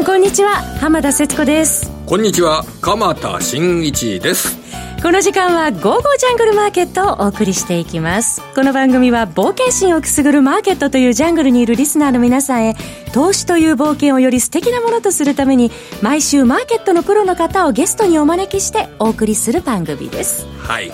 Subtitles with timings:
[0.00, 0.62] んこんにちは。
[0.80, 1.90] 浜田節子です。
[2.06, 2.64] こんにちは。
[2.80, 4.58] 鎌田新一です。
[5.02, 8.42] この時間は「ゴーゴージャングルマーケット」をお送りしていきます。
[8.54, 12.76] この番組は冒険心をくすぐるマーケットというジャングルにいるリスナーの皆さんへ
[13.12, 20.46] 投資という冒険をより素敵なものとするために毎週マーケットのプロの方をゲストにお招きしてお送りする番組です。
[20.62, 20.90] はい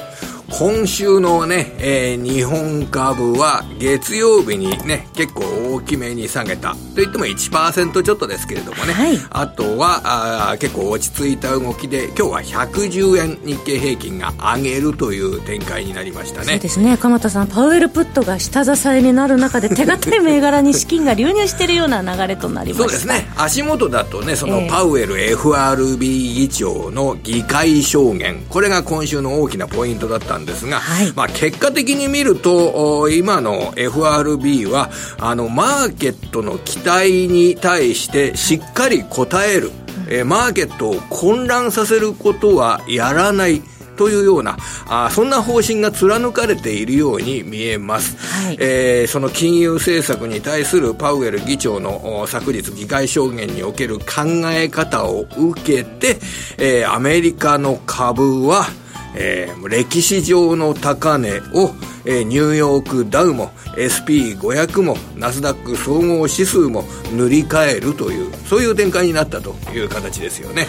[0.50, 5.42] 今週のね、えー、日本株は月曜日にね、結構
[5.74, 6.76] 大きめに下げた。
[6.94, 8.92] といっても1%ちょっとですけれどもね。
[8.92, 16.46] はい、あとはあ結構落ち着いた動きで、今日は110円日経平均が上げるという展開になりましたね。
[16.46, 16.96] そうですね。
[16.96, 22.88] 鎌田さん、パウエルプットが下支えになる中で手堅い銘柄に資金が流入しているような流れとなりました。
[22.88, 23.28] そうですね。
[23.36, 39.70] 足元だとね、そのパウエル FRB 議長の議会証言、これが今週の大きなポイントだったんですが、はい、まあ結果的に見ると、今の FRB は、あの、マーケットの期待に対してしっかり応える、
[40.08, 43.62] えマーケットを混乱させることはやらない。
[43.96, 54.04] というようなあそんな方針が貫かれているように見えます、はい、えー、その金融政策に対するパウエル議長の昨日議会証言における考
[54.52, 56.18] え方を受けて、
[56.58, 58.66] えー、アメリカの株は
[59.16, 70.66] えー、歴史上の高値を、えー、ニューヨークダウも SP500 もナスダック総合指数も塗り替えるというそういう展開になったという形ですよね。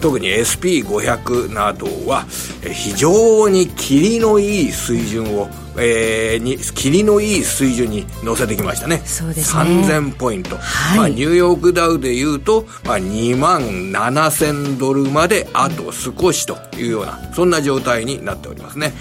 [0.00, 2.24] 特に SP500 などは、
[2.62, 9.02] えー、非常に霧のいい水準をえー、に霧のいい水準に乗せてきましたね。
[9.04, 9.62] そうですね。
[9.62, 18.92] 3000ポイント、はい、まあ、ニューヨークダウでいうと、まあ、2万7000ドルまであと少しというようなそんな状態になっておりますね。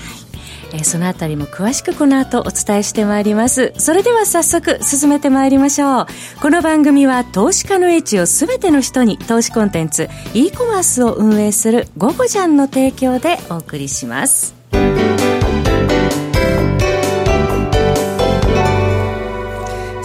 [0.73, 3.73] えー、そのあたりも詳しくこの後お伝えしてまいります。
[3.77, 6.07] それでは早速進めてまいりましょう。
[6.41, 14.55] この番組は投資家の位置を全ての人に投資コンテンツ e コマースを運営する「ゴゴジャン」の提供でお送りします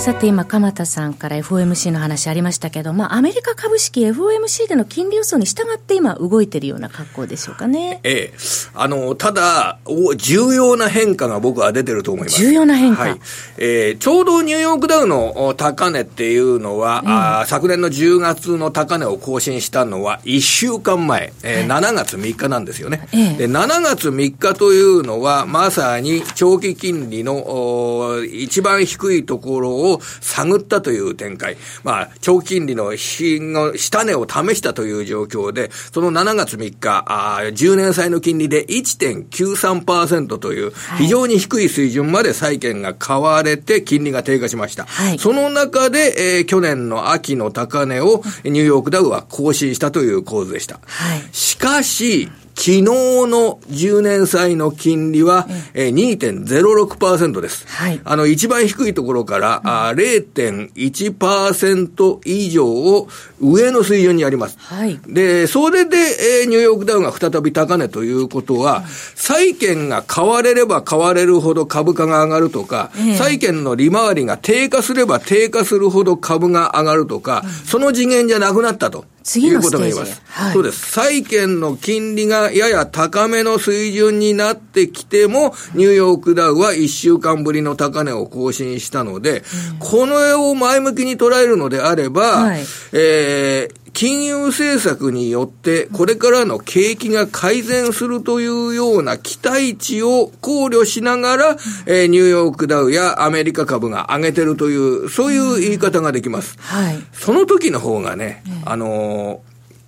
[0.02, 8.00] さて今、鎌田さんから FOMC の話ありましたけど、まあ、アメリカ株式 FOMC での金利予想に従って今、動いてるような格好でしょうかね。
[8.02, 8.34] ええ。
[8.74, 9.78] あの、ただ、
[10.16, 12.42] 重要な変化が僕は出てると思います。
[12.42, 13.02] 重要な変化。
[13.02, 13.20] はい。
[13.58, 23.06] えー、ちょうどニューヨークダウの高値っていうのは、うん、あ昨年の10月の高値を更新したのは1週間前、えー、はい、7月3日なんですよね。
[23.12, 31.56] ええ、で7月3日というのは、まさに長期金利の一番低いところを探ったという展開。
[31.82, 44.84] まあ、長期金利の品の下値を試したという状況で、その7月3日、あ10年債の金利で1.93%という非常に低い水準まで債券が買われて金利が低下しました。
[44.84, 50.78] はい、その中で、えー、去年の秋の高値をニューヨークダウは更新したという構図でした。
[50.84, 57.66] はい、しかし、昨日の10年債の金利は、えー、2.06%です。
[57.68, 57.98] はい。
[58.04, 63.08] あの、一番低いところから、うん、あ0.1%以上を
[63.40, 64.58] 上の水準にあります。
[64.58, 64.98] はい。
[65.06, 65.96] で、それで、
[66.42, 68.84] えー、ニューヨークダウンが再び高値ということは、
[69.14, 79.04] 債券が買われれば買われるほど株価が上がるとか、えー、債券の利回りが低下すれば低下するほど株が上がるとか、うん、その次元じゃなくなったと。
[79.22, 80.22] 次のステージいうことが言えます。
[80.26, 80.90] はい、そうです。
[80.92, 92.60] 債券の金利がやや高めの水準になってきても、ニューヨークダウは1週間ぶりの高値を更新したので、うん、この絵を前向きに捉えるのであれば、はい、
[92.92, 106.56] えー、金融政策によって、これからの景気が改善するというような期待値を考慮しながら、えー、ニューヨークダウやアメリカ株が上げてるという、そういう言い方ができます。
[106.60, 106.96] はい。
[107.12, 109.42] その時の方がね、あの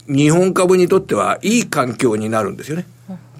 [0.08, 2.86] ー、日本株にとってはいい環境になるんですよね。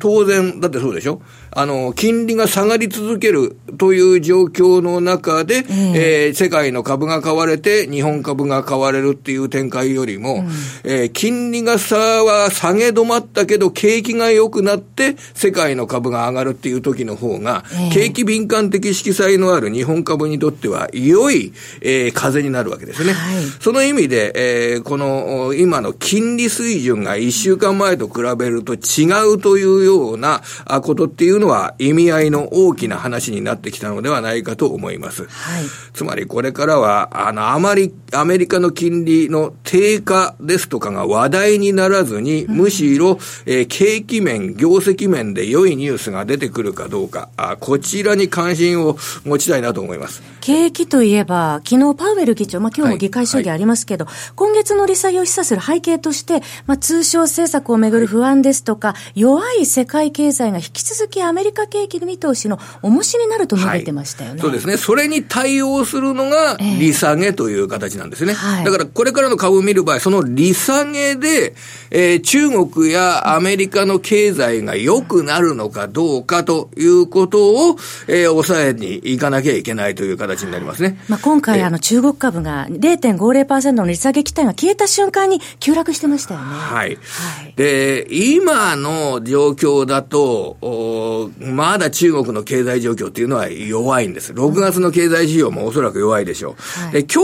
[0.00, 1.20] 当然、だってそうでしょ？
[1.56, 5.64] あの、金利が下がり続けるという状況の中で、えー、
[5.94, 10.48] えー、世界の株が買われて、日本株が買われるっていう展開よりも、うん、
[10.82, 21.52] えー、金利が差は下げ止まったけど、景気が良くなって、世界の株が上がるっていう時の方が、えー、景気敏感的色彩のある日本株にとっては、良い、
[21.82, 23.12] えー、風になるわけですね。
[23.12, 24.32] はい、その意味で、
[24.74, 30.42] えー、この、今の金利水準が1週間前と比べると違うというような
[30.82, 35.24] ことっていうののは意味合いの大きな話になってきたのではないかと思います。
[35.24, 50.22] はい、つまりこれからは、あの、あまりアメリカの金利の低下ですとかが話題にならずに、むしろ、えー、景気面、業績面で良いニュースが出てくるかどうか、あこちらに関心を持ちたいなと思います。
[50.40, 64.76] 景気といえば、昨日パウエル議長、まあ今日も議会証言ありますけど、はいはい、今月の利下げを示唆する背景として、まあ通商政策をめぐる不安ですとか、弱い世界経済が引き続きアメリカ景気の見通しの重しになると述べてましたよね、はい、そうですね。
[64.76, 68.32] それに対応するのが利下げという形なんですね。
[68.32, 71.54] えー、だからこれからの株を見る場合、その利下げで、
[71.90, 77.76] えー、中国やアメリカの経済が良くなるのかどうかということを、
[78.08, 80.98] えー、抑えにいかなきゃいけないという形になりますね。
[81.08, 86.46] まあ、今回、あの、中国株が0.50%の利下げ期待が消えた瞬間に急落してましたよね。
[86.46, 86.96] はい。
[86.96, 94.32] はい、で、今の状況だと、まだ中国の経済状況っていうのは弱いんです。
[94.32, 96.54] 6月の経済指標もおそらく弱いでしょう。
[96.82, 97.22] はい、で今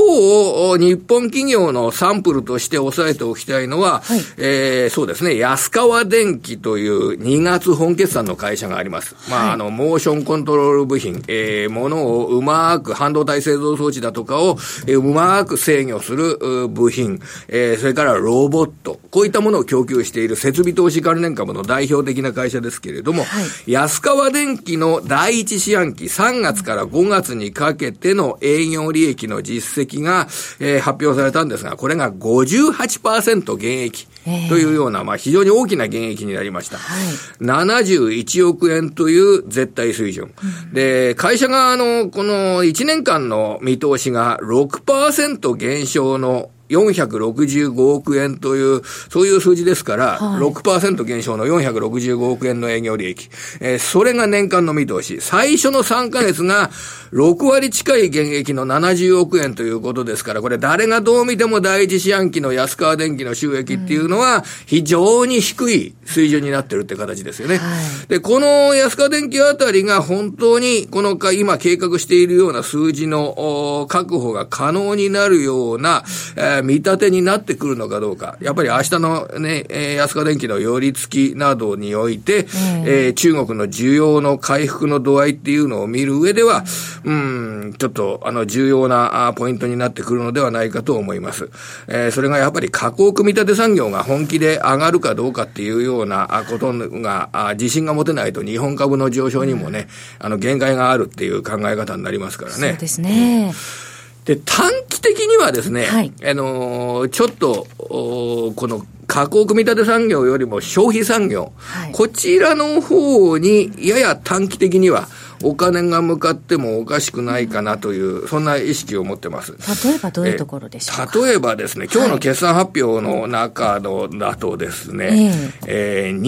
[0.79, 9.15] 日、日本企業のサンプルとして押さえておきたいのは、はい、えー、そうですね、安川電機という2月本決算の会社があります。
[9.31, 23.27] まあ、あの、モーションコントロール部品、えー、ものをうまく半導体製造装置だとかを、えー、うまく制御する部品、えー、それからロボット、こういったものを供給している設備投資関連株の代表的な会社ですけれども、は
[23.67, 30.29] い、安川電機の第一四半期3月から5月にかけての営業利益の実績が、
[30.61, 34.07] えー、発表されたんですが、これが58%減益。
[34.49, 36.77] というような、まあ、非常に大きな減益になりました。
[36.77, 37.07] はい、
[37.43, 40.35] 71億円という絶対水準。
[40.43, 53.29] うん、で、会社側のこの1年間の見通しが6%減少の465億円という、そういう数字ですから、はい、6%減少の465億円の営業利益。
[53.61, 55.21] えー、それが年間の見通し。
[55.21, 56.71] 最初の3ヶ月が
[57.13, 67.59] 6割近い減益の70億円ということですから、これ誰がどう見ても第一四半期の安川電機の収益っていうのは、非常に低い水準になってるって形ですよね。
[67.59, 67.67] は
[68.05, 76.05] い、で、この安川電機あたりが本当にこの今計画しているような数字の確保が可能になるような、
[76.37, 78.37] えー見立てになってくるのかどうか。
[78.41, 82.47] やっぱり明日のね、えー、安川電機の寄り付きなどにおいて、
[82.85, 86.65] えー、中国の需要の回復の度合いっていうのを見る上では、
[87.05, 91.51] うん、ちょっと、あの、重要なポイントになってくるのではないかと思います。
[91.89, 102.71] えー、それがやっぱり加工組み立て産業が本気で上がるかどうかっていうようなことが、自信が持てないと日本株の上昇にもね、あの、限界があるっていう考え方になりますからね。
[102.71, 103.47] そうですね。
[103.49, 103.91] うん
[104.25, 104.71] で、短
[105.01, 115.09] 期的にはですね、はい、あのー、ちょっと、この加工組み立て産業よりも消費産業、はい、こちらの方にやや短期的には
[115.43, 119.53] お金が向かってもおかしくないかなという、そんな意識を持ってます。
[119.85, 121.27] 例えばどういうところでしょうか？
[121.27, 125.33] 例えばですね、今日の決算発表の中の、だとですね、
[125.67, 126.21] えー、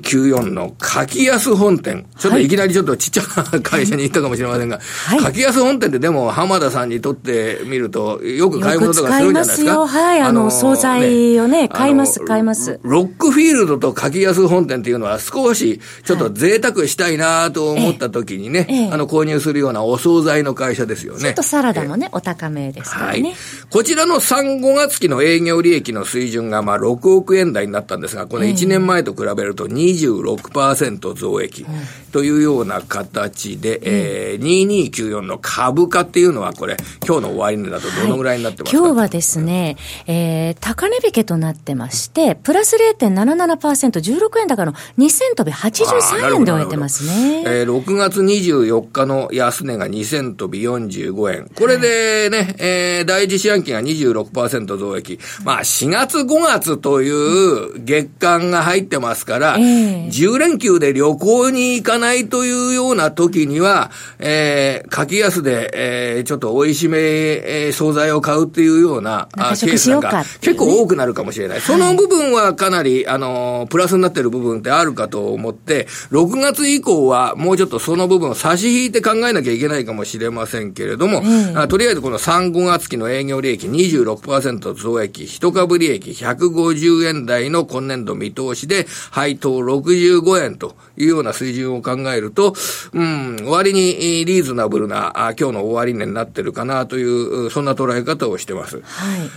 [0.00, 3.22] 2294の柿安本店、ちょっといきなりちょっとちっちゃ
[3.52, 9.86] な会社に行ったかもしれませんが、はい、柿安本店ってでも浜田さんにとってみると、よく買い物とかするんじゃないですか。
[9.86, 12.78] はい、あの、惣菜をね、買います、買います。
[12.82, 21.20] ロックフィールドと柿安本店っていうのは少しちょっと贅沢したいなと思った時にね、ええ、あの、購入するようなお惣菜の会社ですよね。
[21.20, 23.22] ちょっとサラダもね、お高めですからね。
[23.22, 23.34] はい。
[23.70, 31.66] こちらの3、5月期の営業利益の水準が、まあ、6億円台になったんですが、この1年前と比べると26%増益
[32.12, 47.42] というような形で、えー、2294の株価っていうのは、これ、今日の終値だとどのぐらいになってますか、はい、今日はですね、えー、高値引けとなってまして、プラス0.77%、16円高の2000飛び83円で終えてますね。
[47.46, 51.50] えー、6月24日の安値が2000飛び45円。
[51.54, 55.18] これでね、はい、えー、第一四半期が26%増益。
[55.44, 71.60] まあ、4月5月という月間が入ってますから、えー、10連休で旅行に行かないというような時には、えー、柿安で、えー、ちょっと美味しめ、えー、惣菜を買うっていうような、あケースが結構多くなるかもしれない。
[71.60, 92.54] その部分はかなり、あの、プラスになってる部分ってあるかと思って、6月以降はもうちょっとその部分を差し引いて考えなきゃいけないかもしれませんけれども、うん、あとりあえずこの3、5月期の営業利益26%増益、一株利益150円台の今年度見通しで、配当65円というような水準を考えると、
[92.92, 98.76] うん、割にリーズナブルな、あ今日の終値になってるかなという、そんな捉え方をしてます。
[98.76, 99.30] はい。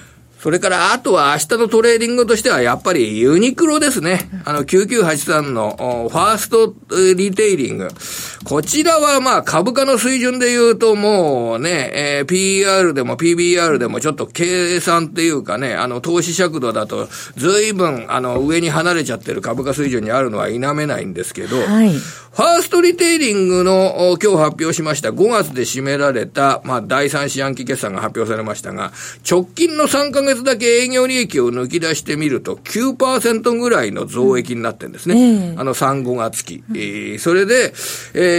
[0.46, 4.30] それから、あとは明日のトレーディングとしては、やっぱりユニクロですね。
[4.46, 6.76] あの、9983のファースト
[7.16, 7.88] リテイリング。
[8.46, 21.90] こちらはまあ株価の水準で言うともうね、えー、 PER でも PBR でもちょっと計算っていうかね、あの、投資尺度だと随分あの、上に離れちゃってる株価水準にあるのは否めないんですけど、はい
[22.36, 28.92] ファーストリテイリングの今日発表しました5月で占められた、まあ、第三四半期決算が発表されましたが、
[29.30, 35.54] 直近の3ヶ月だけ営業利益を抜き出してみると9%ぐらいの増益になってるんですね。
[35.54, 36.62] うん、あの3、5月期。
[36.72, 37.74] えー、それで、
[38.14, 38.35] えー、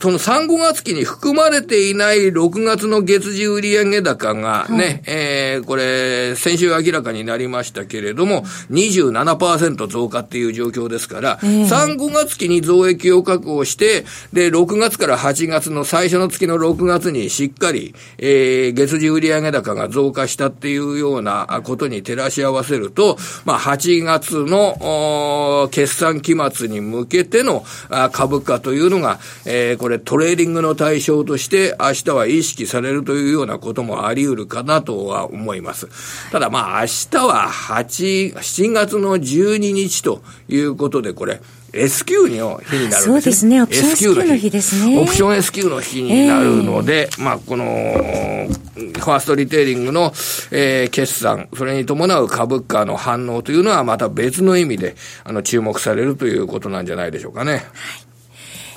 [0.00, 27.64] その3、5月期に含まれていない6月の月次売上高がね、はい、えー、これ、先週明らかになりましたけれども、27%増加っていう状況ですから、えー、3、5月期に増益を確保して、で、6月から8月の最初の月の6月にしっかり、えー、月次売上高が増加したっていうようなことに照らし合わせると、まあ、8月の、決算期末に向けての
[28.12, 29.09] 株価というのが、
[29.46, 35.88] えー、これトレーディングの対象として明日は意識されるというようなこともあり得るかなとは思います。
[36.30, 41.40] ただまあ明日は8、7月の12日ということでこれ、
[41.72, 43.00] S q の日になるんですね。
[43.00, 43.62] そうですね。
[43.62, 45.00] オプション S q の日ですね。
[45.00, 50.12] オプション S q の日になるので、えー、まあ、この、ファーストリテイリングの、
[50.50, 57.52] えー、決算、それに伴う株価の反応というのはまた別の意味で、あの、注目されるということなんじゃないでしょうかね。
[57.52, 57.62] はい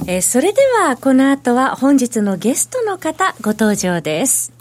[0.07, 4.53] えー、それではこの後は本日のゲストの方ご登場です。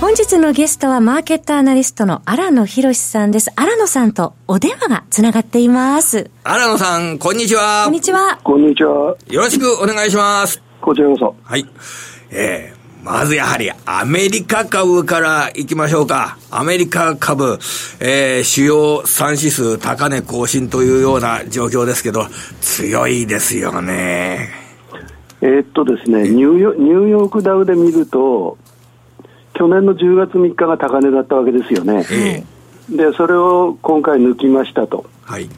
[0.00, 3.50] 本日のゲストはマーケットアナリストの荒野博さんです。
[3.56, 6.30] 荒野さんとお電話がつながっています。
[6.44, 7.84] 荒野さん、こんにちは。
[7.84, 8.38] こんにちは。
[8.44, 9.16] こんにちは。
[9.28, 10.60] よろしくお願いします。
[10.82, 11.34] こちらこそ。
[11.44, 11.66] はい。
[12.30, 16.38] えー、まずやはりアメリカ株から行きましょうか。
[16.50, 17.58] アメリカ株、
[18.00, 22.26] えー、主要3指数高値更新というような状況ですけど、
[22.60, 24.50] 強いですよね。
[25.40, 28.56] えー、っとですね、ニューヨニューヨークダウで見ると、
[29.54, 35.48] 去年の10月3日が高値だったわけですよね、えー、でそれを今回抜きましたと、はい、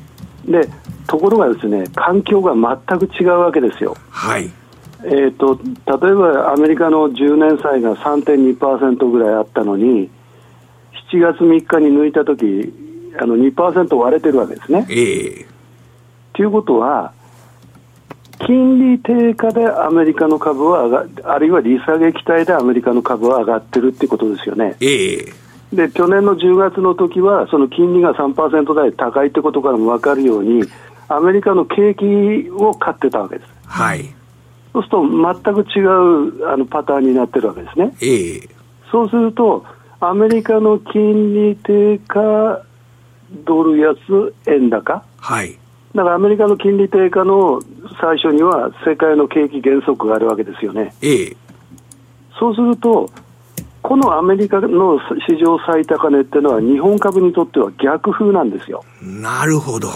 [0.46, 0.68] で
[1.06, 3.96] ところがですね環境が全く違うわけですよ。
[4.10, 4.50] はい
[5.06, 5.58] えーと、
[6.00, 10.10] 例えばアメリカの10年債が3.2%ぐらいあったのに
[11.12, 12.44] 7月3日に抜いたとき
[13.18, 14.84] あの2%割れてるわけですね。
[14.84, 17.12] と、えー、いうことは
[18.46, 24.76] 金利低下でアメリカの株は上があるいは利下げ期待でアメリカの株は上がってるってことですよね。
[24.80, 30.62] ええで去年の10月の時はその金利が3%台高いってことからも分かるように
[31.08, 33.50] アメリカの景気を買ってたわけです。
[33.66, 34.14] はい、
[34.74, 35.02] そうすると
[35.42, 37.96] 全く違うあのパターンになってるわけですね。
[38.02, 38.48] ええ
[38.90, 39.64] そうすると
[40.00, 42.62] アメリカの金利低下
[43.44, 45.58] ドル安円高、はい、
[45.94, 47.60] だからアメリカの金利低下の
[48.00, 50.94] 最初には世界の景気減速があるわけですよね。
[51.02, 51.36] ええ、
[52.38, 53.10] そうすると、
[53.84, 54.98] このアメリカの
[55.28, 58.82] 市場最高値っていうのは、日本株にとっては逆風なんですよ。
[59.02, 59.88] なるほど。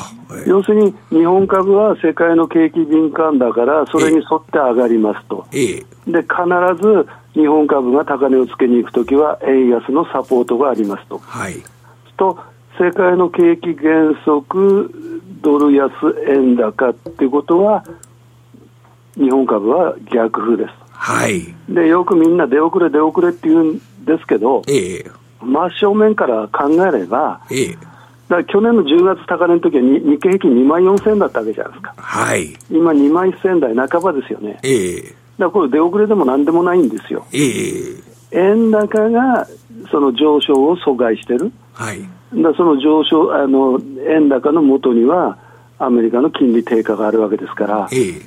[0.47, 5.47] 要するに、日本株は世界の景気敏感だから、それに沿って上がりますと。
[5.55, 6.37] ええ、で、必
[6.83, 11.17] ず日本株が高値をつけに行くときは、円安のサポートがありますと。
[11.25, 11.55] はい。
[12.19, 12.39] と
[12.79, 14.93] 世界の景気減速、
[15.41, 15.91] ドル安
[16.29, 17.83] 円高っていうことは、
[19.15, 20.78] 日本株は逆風です。
[20.99, 21.55] はい。
[21.69, 27.79] で、よくみんな出遅れ出遅れって言うんですけど、ええ、真正面から考えれば、ええ、
[28.29, 31.95] だ去年の10月高値の時は日経平均2万4000円だったわけじゃないですか。
[31.97, 32.53] はい。
[32.71, 34.59] 今2万1000円台半ばですよね。
[34.63, 35.03] ええ。
[35.03, 37.27] だからこれ出遅れでもなんでもないんですよ。
[37.33, 38.09] ええ。
[38.33, 39.47] 円高が
[39.91, 41.53] その上昇を阻害してる。
[41.73, 42.01] はい。
[42.35, 45.39] だその上昇あの円高のもとには
[45.79, 48.23] アメリカの金利低下があるわけですから、ええ、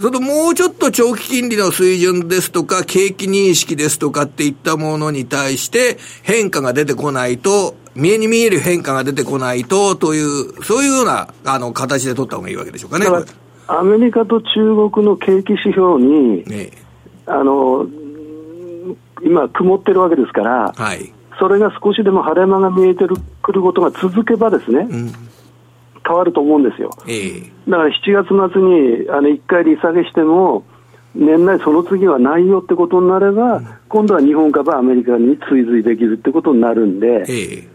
[0.00, 13.06] それともうちょっと長期金利の水準ですとか、景気認識ですとかっていったものに対して変化が出てこないと、見えに見える変化が出てこないとという、そういうようなあの形で取った方がいいわけでしょうかね。
[13.66, 16.70] アメリカと中国の景気指標に、ね、
[17.26, 17.86] あの
[19.22, 25.12] 今、曇ってるわけですから、はい、それが少しでも晴れ間が見えてるくることが続けばですね、うん、
[26.06, 26.90] 変わると思うんですよ。
[27.06, 30.64] えー、だから7月末にあの1回利下げしても、
[31.14, 37.68] 年内その次はないよってことになれば、うん、今度は日本株はアメリカに追随できるってことになるんで、えー、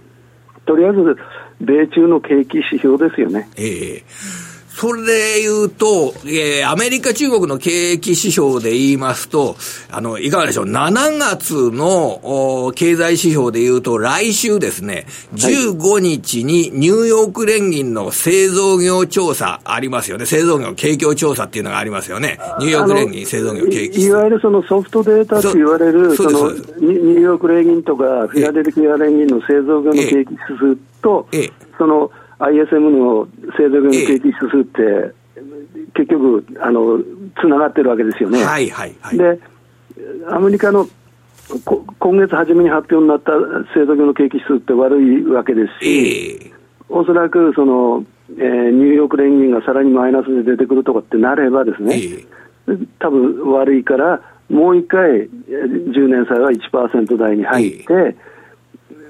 [0.66, 1.18] とりあえず
[1.62, 3.50] 米中の景気指標ですよね。
[3.56, 4.49] えー
[4.80, 9.58] それで言うと、えー、アメリカ、中国の景気指標で言いますと、
[9.92, 10.68] あの、いかがでしょう。
[10.68, 15.06] 7月の経済指標で言うと、来週ですね、
[15.36, 20.26] 15日にニューヨーク連銀の製造業調査ありますよね。
[20.26, 22.40] 製造業景況調査っていうのがありますよね。
[22.60, 31.28] ニューヨーク連銀製造業景気いわゆるそのソフトデータと言われる、そのニューヨーク連銀とか、フィラデルフィア連銀の製造業の景気指数と、
[31.78, 32.10] その、
[32.40, 33.28] ISM の
[33.58, 35.14] 製造業の景気指数って、
[35.94, 37.00] 結局、あの、
[37.40, 38.44] つながってるわけですよね。
[38.44, 39.18] はいはいはい。
[39.18, 39.40] で、
[40.30, 40.88] アメリカの
[42.00, 43.32] 今月初めに発表になった
[43.74, 51.96] 製造業の景気指数って悪いわけですし、えー、おそらくその、えー、ニューヨーク連銀がさらにマイナスで出てくるとかってなればですね、
[52.68, 58.16] えー、多分悪いから、もう一回、10年債は1%台に入って、え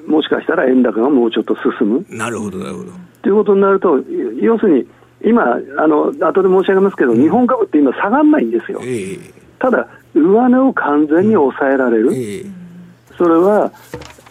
[0.08, 2.06] ー、もしかしたら円高がもうちょっと進む。
[2.10, 3.09] なるほど、なるほど。
[3.22, 4.00] ということになると、
[4.42, 4.88] 要するに、
[5.24, 12.52] 今、あの後で申し上げますけど、日本株って今、下がらないんですよ、えー、ただ、上値を完全に抑えられる、えー、
[13.18, 13.72] それは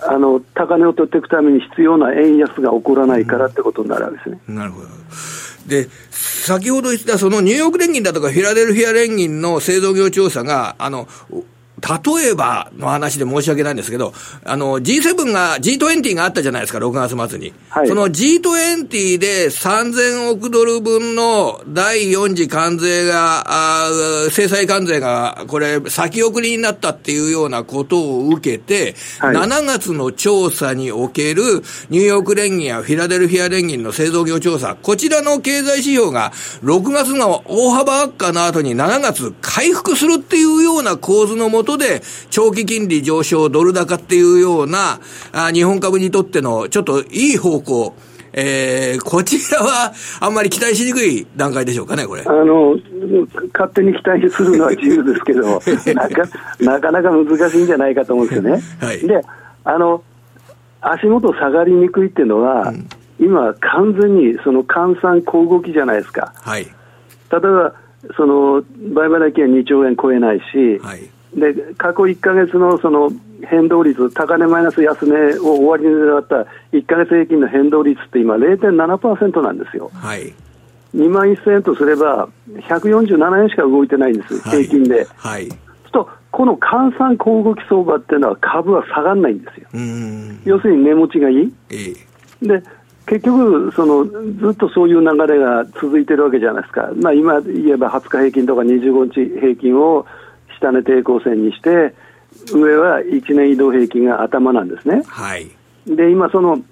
[0.00, 4.40] あの高値を取っていくために必要な円安が起こらないからってことになるわけですね。
[4.48, 4.86] なるほど。
[5.66, 11.06] で先ほど言ったそのニューヨーク連銀だとかフィラデルフィア連銀の製造業調査が、あの、
[11.80, 14.12] 例えばの話で申し訳ないんですけど、
[14.44, 17.52] あの、G7 が、G20 があったじゃないですか、6月末に。
[17.68, 23.88] はい、その G20 で3000億ドル分の第4次関税が、あ
[24.30, 31.42] 制裁関税が、これ、先送りになったっていうようなことを受けて、はい、7月の調査における
[31.90, 42.00] ニューヨーク連銀やフィラデルフィア連銀の製造業調査、こちらの経済指標が6月の大幅悪化の後に7月回復するっていうような構図のもとことで、
[42.30, 45.00] 長期金利上昇、ドル高っていうような、
[45.32, 47.94] あ日本株にとってのちょっといい方向、
[48.32, 52.22] えー、こちらはあんまり期待しにくい段階でしょうかね、これ。
[52.22, 52.74] あの、
[53.52, 55.60] 勝手に期待するのは自由ですけど、
[55.94, 56.22] なか
[56.58, 58.62] なかなか難しいんじゃないかと思うんですよね。
[58.80, 59.20] はい、で、
[59.64, 60.02] あの、
[60.80, 62.88] 足元下がりにくいっていうのは、うん、
[63.20, 66.32] 今完全にその換算小動きじゃないですか。
[66.40, 66.64] はい。
[66.64, 66.68] 例
[67.36, 67.74] えば、
[68.16, 68.62] その、
[68.94, 71.10] 売買益は2兆円超えないし、はい。
[71.34, 73.10] で過去1か月のその
[73.46, 79.90] 変動率、高値マイナス安値を終わりに狙った1か月平均の変動率って今、0.7%なんですよ。
[79.94, 80.32] はい、
[80.94, 82.28] 2万1000円とすれば、
[82.68, 85.06] 147円しか動いてないんです、平均で。
[85.16, 85.48] はい、
[85.92, 89.68] とこの換算小動き相場っていうのは株は下がらないんですよ。
[90.44, 91.52] 要するに値持ちがいい。
[91.70, 92.62] えー、で
[93.06, 100.04] 結局その、ずっとそういう流れが続いてるわけじゃないですか、まあ、今言えば20日平均とか25日平均を
[100.60, 101.94] 下値抵抗線にして、
[102.52, 105.02] 上は1年移動平均が頭なんですね。
[105.06, 105.50] はい、
[105.86, 106.62] で、今、その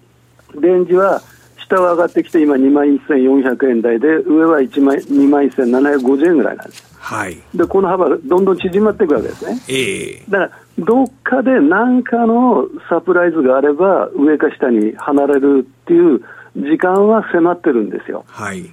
[0.54, 1.22] レンジは、
[1.58, 6.96] 下は上がってきて、今、2万1400円台で、上は1万2万1750円ぐらいなんです。
[7.06, 9.60] はい、でこの幅、どんどん縮まっていくわけですね。
[9.68, 16.20] えー、だからどっかで何かのサプライズがあれば、上か下に離れるっていう
[16.56, 18.24] 時間は迫ってるんですよ。
[18.26, 18.68] はい、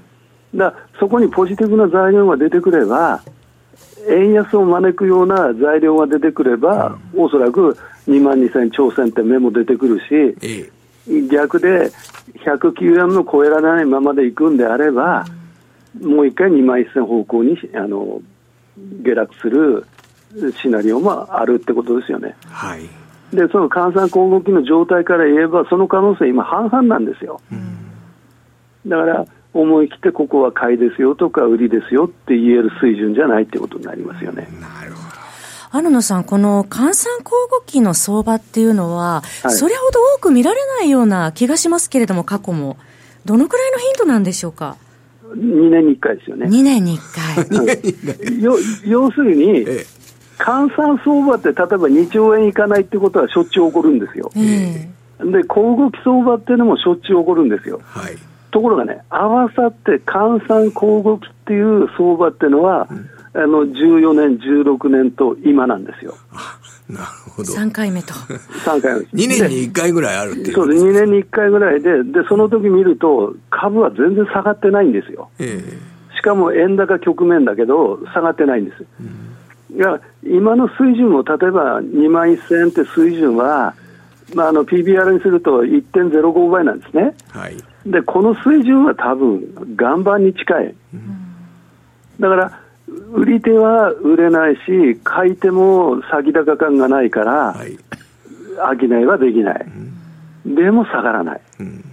[0.55, 3.21] だそこにポジティブな材料が出てくれば、
[4.09, 10.71] 円安を招くような材料が出てくれば、うん、おそらく2万2000挑戦って目も出てくるし、え
[11.07, 11.91] え、逆で
[12.45, 15.25] 109円も超えられないままでいくんであれば、
[16.01, 18.21] うん、もう一回2万1000方向にあの
[19.03, 19.85] 下落する
[20.61, 22.35] シナリオもあるってことですよね。
[22.45, 22.81] はい、
[23.35, 27.39] で、その換算交互期の状態から言えば、その可能性、今、半々なんですよ。
[28.87, 34.47] だから、思い切ってここは買いですよとか売りですよって言える水準じゃないってことになりますよね。
[34.59, 36.01] なるほど。
[36.01, 42.77] さん、この換算交互期の相場っていうのは、はい、それほど多く見られないような気がしますけれども、過去も。
[43.25, 44.75] どのくらいの頻度なんでしょうか
[45.35, 46.45] ？2年に1回ですよね。
[46.47, 47.47] 2年に1
[48.29, 48.41] 回。
[48.85, 49.85] 要するに、ええ、
[50.37, 54.29] 換算相場って、例えば2兆円いかないってことはしょっちゅう起こるんですよ。
[54.35, 57.81] えー、で、交互期相場っていうのもしょっちゅう起こるんですよ。
[57.83, 58.17] はい、
[58.53, 66.15] ところがね、合わさって換算交互期っていう相場っていうのは、うん、あの14年、16年と今なんですよ。
[66.89, 67.53] なるほど。
[67.53, 68.13] 3回目と。
[68.65, 68.99] 3回目。
[68.99, 70.53] 2年に1回ぐらいあるっていう。
[70.53, 70.85] そうです。
[70.85, 75.29] 2年に1回ぐらいで、で、その時見ると、株は全然下がってないんですよ。
[75.39, 78.85] えー、しかも円高局面だけど、下がってないんです。
[78.99, 79.33] うん
[79.75, 83.73] いや今の水準も例えば2万1000円って水準は、
[84.35, 91.35] まあ、あの PBR にすると1.05倍なんですね、はい、でこの水準は多分岩盤に近い、うん、
[92.19, 92.59] だから
[93.11, 97.77] 売り手は売れないし買い手も先高感がないから、はい、
[98.79, 99.65] 商いはできない、
[100.45, 101.41] うん、でも下がらない。
[101.57, 101.83] と、うん、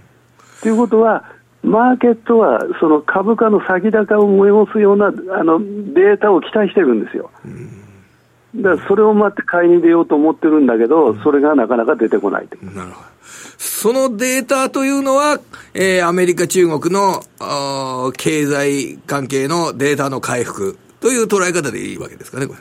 [0.65, 1.25] いうことは
[1.63, 7.29] マーケットはその株価の先高を催すようなあのデータを期待してるんですよ。
[8.55, 13.10] だからそれを待って買いに出ようと思ってるんだけど、それがなかなか出てこないなるほど。
[13.81, 15.39] そのデータというのは、
[15.73, 17.23] えー、アメリカ、中国の
[18.15, 22.53] 経済関係のデータの回復という捉え方でいいわけですかね、こ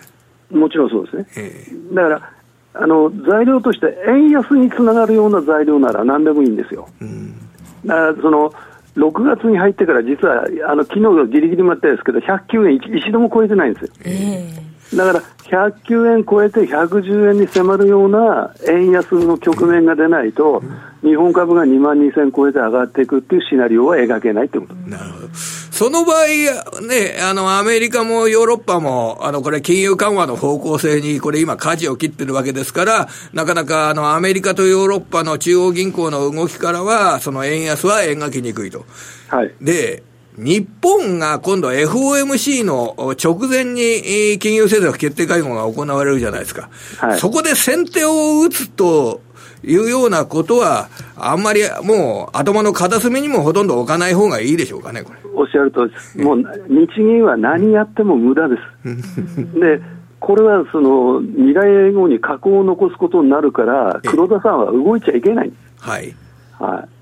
[0.50, 0.58] れ。
[0.58, 1.26] もちろんそうですね。
[1.36, 2.32] えー、だから
[2.72, 6.88] あの材料として円安につながるような材料なら何でもいいんですよ。
[7.02, 7.38] うん、
[7.84, 8.54] だからその
[8.96, 20.62] 6月に入ってから実はあの昨日ギリギリまでですけど109円一度も超えてないんですよ、えー、だから109円超えて110円に迫るような円安の局面が出ないと、
[21.02, 25.28] 日本株が2万2000超えて上がっていくっていうシナリオは描けないってことなるほど
[25.80, 26.26] その場合、
[26.86, 38.84] ね、あの、アメリカもヨーロッパも、あの、これ金融緩和の方向性に、これ今舵を切ってるわけですから、なかなか、あの、アメリカとヨーロッパの中央銀行の動きからは、その円安は描きにくいと。
[39.28, 39.54] はい。
[39.62, 40.02] で、
[40.42, 46.70] 日本が今度 FOMC の直前に金融政策決定会合が行われるじゃないですか。
[46.98, 49.20] はい、そこで先手を打つと、
[49.62, 55.18] いうようなことは、あんまりもう頭の片隅にもほとんど置かない方がいいでしょうかね、これ。
[55.34, 56.18] おっしゃるとりです。
[56.18, 59.36] もう日銀は何やっても無駄です。
[59.60, 59.80] で、
[60.18, 65.88] これはその未来後に加工を残すことになるから、黒田さんは動いちゃいけないんです。
[65.88, 66.14] はい。
[66.58, 66.99] はい。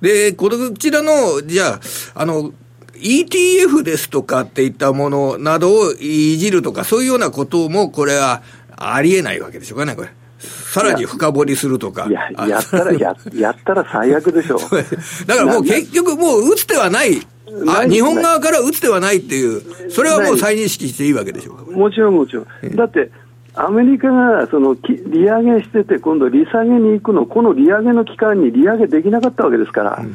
[0.00, 1.80] で、こちらの、じゃあ、
[2.14, 2.52] あの、
[2.94, 8.42] ETF ですとかっていったものなどをいじるとか、そういうようなことも、これは
[8.76, 10.08] ありえないわけでしょうかね、これ。
[10.38, 12.06] さらに深掘りするとか。
[12.08, 14.60] いや、やったら、や、やったら最悪でしょう。
[15.26, 17.26] だからもう結局もう打つ手はない。
[17.66, 21.76] あ日本側から打つ手はないっていう、それはもう再認識していいわけでしょうか。
[21.76, 22.76] もちろんもちろん。
[22.76, 23.10] だって、
[23.54, 30.14] アメリカがその利上げしてて、今度利下げに行くの、この利上げの期間に利上げできなかったわけですから、うん、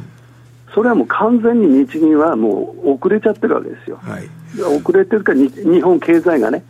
[0.73, 3.99] それはもう完全に日銀はもう遅れちゃってるわけですよ。
[4.01, 4.29] はい、
[4.61, 6.63] 遅れてるから日本経済がね、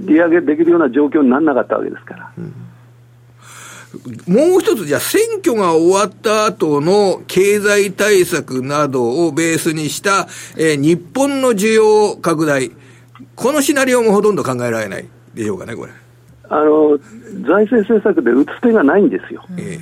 [0.00, 2.30] 利上げできるような状況にならなかったわけですから。
[2.36, 2.52] うん。
[4.26, 10.26] もう一つ、じゃあ、選挙が終わった後の経済対策などをベースにした、
[10.56, 12.72] えー、日本の需要拡大、
[13.36, 15.92] このシナリオもほとんど考えられないでしょうかね、これ。
[16.48, 16.98] あの
[17.46, 19.44] 財政政策で打つ手がないんですよ。
[19.56, 19.78] え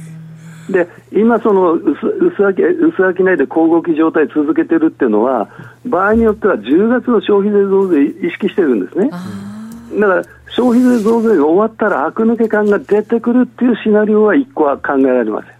[0.69, 5.49] ー、で今、その薄薄商いで交互期状態続けてるっていうのは、
[5.85, 9.11] 場合によっては10月の消費税増税意識してるんですね。
[10.01, 15.53] だから消費税増税が終わったら、悪抜け感が出てくるっていうシナリオは1個は考えられません。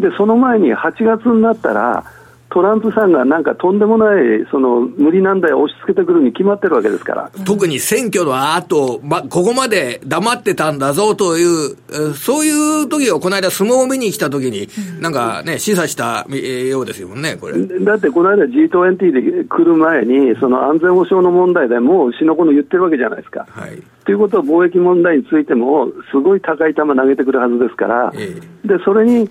[0.00, 2.04] で、その前に8月になったら、
[2.50, 7.30] トランプさんがなんかとんでもないその無理難題を押し付けてくるに決まってるわけですから。
[7.44, 11.76] 特に選挙の後、ま、ここまで黙ってたんだぞという、
[12.14, 14.68] そういう時をこの間相撲を見に来た時に、
[15.00, 17.54] なんかね、示唆したようですよね、これ。
[17.84, 23.46] だってこの間 G20 で来る前に、その安全保障の問題でもう死の子の言ってるわけじゃないですか。
[23.50, 23.82] はい。
[24.06, 29.28] ということは貿易問題についても、すごい高い球投げてくるはずですから、えで、それに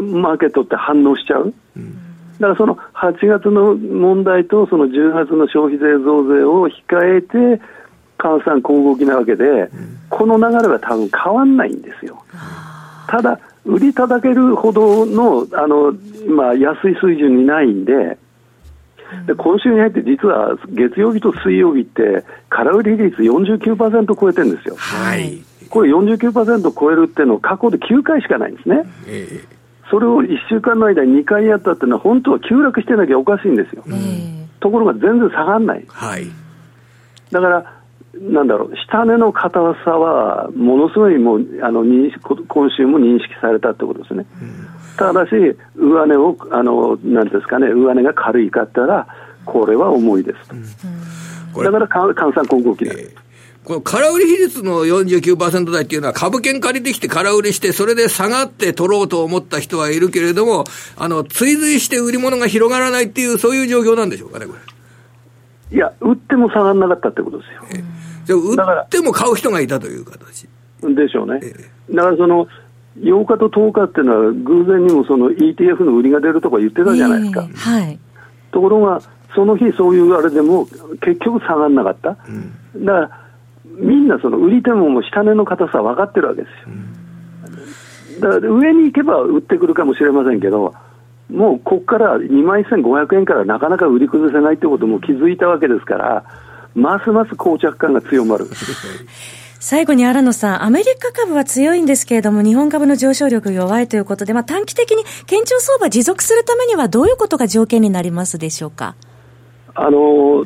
[0.00, 1.52] マーケットって反応しちゃう。
[1.76, 2.03] うん
[2.40, 7.62] だからその8月の問題とその10月の消費税増税を控えて、
[8.18, 9.70] 換算交互期なわけで、
[10.08, 12.24] この流れは多分変わんないんですよ。
[13.06, 15.94] ただ、売り叩けるほどのあの、
[16.28, 18.18] まあ、安い水準にないんで、
[19.26, 24.76] で今週に入って実は月曜日と水曜日って、空売り率49%超えてるんですよ。
[24.76, 28.84] はい、これ49%超えるっていうのは過去で9回しかないんですね。
[29.06, 29.54] えー
[29.90, 33.84] それを1週間の間に2回やったっていうのは、本当は急落してなきゃおかしいんですよ。
[34.60, 35.84] ところが全然下がらない。
[35.88, 36.26] はい、
[37.30, 37.74] だから
[38.20, 44.24] なんだろう、下値の硬さは、ものすごいもうあの認識今週も認識されたってことですね。
[44.40, 44.66] うん、
[44.96, 45.30] ただし、
[45.76, 49.06] 上値を、あのなんですかね、上値が軽いかったら、
[49.44, 50.54] これは重いですと。
[50.54, 53.14] うん、だから換算今後期なんです。
[53.16, 53.23] えー
[53.64, 60.64] この空売り比率の49%台っていうのは株券借りてきて空売りして、それで下がって取ろうと思った人はいるけれども、
[60.98, 64.58] あの、追随して売り物が広がらないっていう、そういう状況なんでしょうかね、これ。
[65.76, 67.84] いや、売っても下がらなかったってことですよ。
[68.26, 70.46] じゃ売っても買う人がいたという形。
[70.82, 71.40] でしょうね。
[71.90, 72.46] だからその、
[73.00, 77.46] 8日と10日っていうのは、偶然にもその ETF の売りが出るとか言ってたじゃないですか。
[77.48, 77.98] えー、はい。
[78.52, 79.00] ところが、
[79.34, 80.66] その日そういうあれでも、
[81.00, 82.16] 結局下がらなかった。
[82.74, 83.23] うん、だから
[83.78, 86.48] みんなその売り手も下値の硬さ分かってるわけで
[88.14, 88.20] すよ。
[88.20, 90.74] だから上に行けば売ってくるかもしれませんけど、
[91.30, 96.24] もうここから2万1500円からなかなか売り崩せないってことも気づいたわけですから、
[96.74, 98.46] ますます膠着感が強まる。
[99.58, 108.94] 最後に新野さん、アメリカ株は強いんですけれども、日本株の上昇力弱いということで、まあ、短期的に堅調相場持続するためには、どういうことが条件になりますでしょうか？
[109.74, 110.44] あの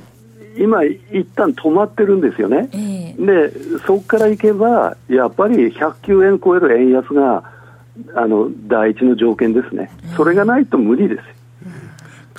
[0.57, 3.53] 今、一旦止まってるんですよね、えー、で
[3.87, 7.43] そこからいけば、やっぱり109円超える円安が
[8.15, 11.38] あの第一の条件ですね、それがないと無理です。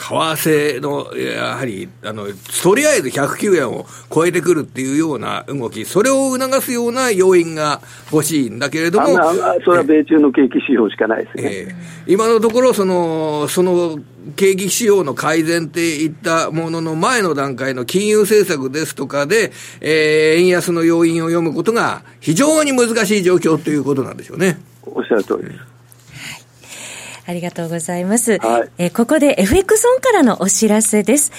[0.09, 2.27] 為替の、やはり、あの、
[2.63, 9.07] とりあえず109円を超えてくるっていうような動き、それを促すような要因が欲しいんだけれども。
[9.63, 11.43] それは米中の景気指標しかないですね。
[11.43, 13.99] えー、今のところ、その、その、
[14.35, 24.59] 景気指標の改善っていったものの前の段階の金融政策ですとかで、えー、円安の要因を読むことが非常に難しい状況ということなんでしょうね。
[24.85, 25.78] おっしゃる通りです。
[27.29, 28.39] ありがとうございます。
[28.39, 31.31] はい、えー、ここで FX オンからのお知らせです。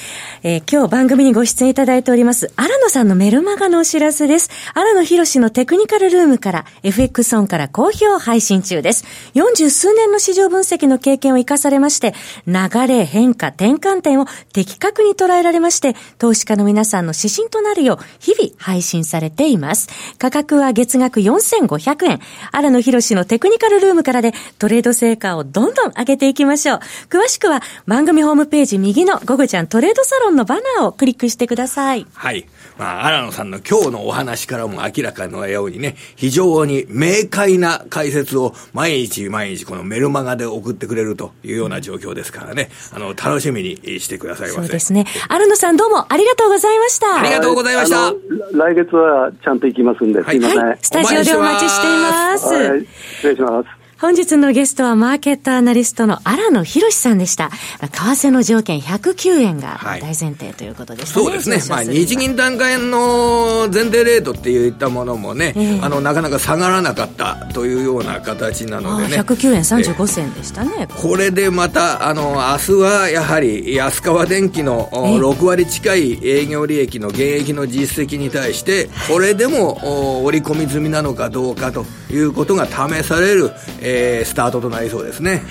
[0.45, 4.51] えー、今日番組にご出演いただいております、荒野さんのメルマガのお知らせです。
[4.73, 9.05] 荒野博のテクニカルルームから FX オンから好評配信中です。
[9.35, 12.15] 40数年の市場分析の経験を生かされまして、
[12.47, 19.89] 流れ、変化、転換点を的確に捉えられまして、投資家の皆さんの指針となるよう、日々配信されています。
[20.19, 22.21] 価格は月額4500円。
[22.53, 26.79] 荒野博のテクニカルルームからでトレード成果をどんどんどん上げていきましょう。
[27.09, 32.07] 詳しくは番組ホームページ右のゴゴちゃんトレードサロンのバナーをクリックしてください。
[32.13, 32.47] はい。
[32.79, 44.61] まあ、荒野さんの今日のお話からも明らかのようにね、非常に明快な解説を毎日毎日このメルマガで送ってくれるというような状況ですからね、あの、楽しみにしてくださいませ。
[44.63, 45.07] そうですね。
[45.29, 47.21] 荒野さんどうもありがとうございました。
[47.21, 48.13] ありがとうございました。
[48.55, 50.59] 来月はちゃんと行きますんで、すいません。
[50.59, 52.47] はい、スタジオでお待ちしています。
[52.47, 53.80] はい、失礼します。
[54.01, 57.51] 本日のゲストはマーケットアナリストの荒野博さんでした。
[57.51, 61.23] 為替の条件109円が大前提ということですね。
[61.23, 61.75] はい、そうですね。
[61.75, 69.21] まあ、日銀段階の前提レートっていったものもね、えー、あの、なかなか下がらなかったというような形なのでね。
[69.21, 70.89] 109円35銭でしたね。
[70.97, 85.43] これでまた、あの、明日はやはり安川電機の6割近い営業利益の現役の実績に対して、これでも織り込み済みなのかどうかということが試される、えーえー、スタートとなりそうですね。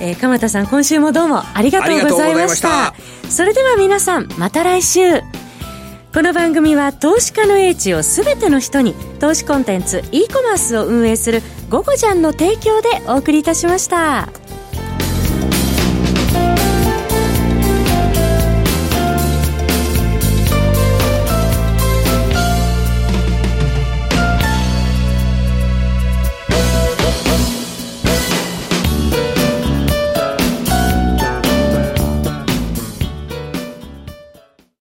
[0.00, 2.92] えー、鎌田さん今週もどうもありがとうございました
[3.28, 5.20] それでは皆さんまた来週
[6.12, 14.41] この番組は投資家の英知をすべての人に投資コンテンツ e コマースを運営する「ゴゴジャン」の提供でお送りいたしました。